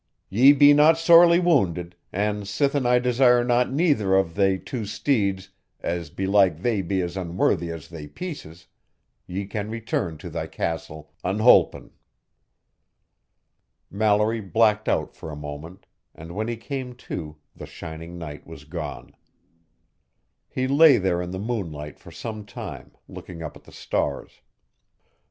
[0.29, 5.49] "Ye be not sorely wounded, and sithen I desire not neither of they two steeds,
[5.81, 8.65] as belike they be as unworthy as they pieces,
[9.27, 11.91] ye can return to thy castle unholpen."
[13.91, 18.63] Mallory blacked out for a moment, and when he came to, the shining knight was
[18.63, 19.15] gone.
[20.49, 24.41] He lay there in the moonlight for some time, looking up at the stars.